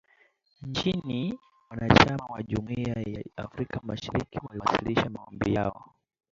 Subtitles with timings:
[0.61, 1.39] Nchini
[1.69, 5.89] wanachama wa Jumuiya ya Afrika Mashariki waliwasilisha maombi yao